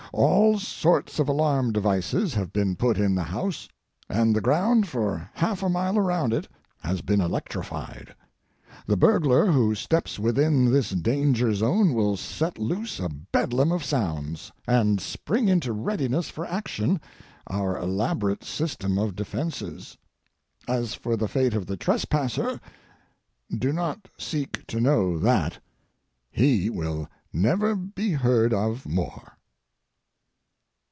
[0.13, 3.69] All sorts of alarm devices have been put in the house,
[4.09, 6.49] and the ground for half a mile around it
[6.81, 8.13] has been electrified.
[8.87, 14.51] The burglar who steps within this danger zone will set loose a bedlam of sounds,
[14.67, 16.99] and spring into readiness for action
[17.47, 19.97] our elaborate system of defences.
[20.67, 22.59] As for the fate of the trespasser,
[23.49, 25.59] do not seek to know that.
[26.29, 29.37] He will never be heard of more.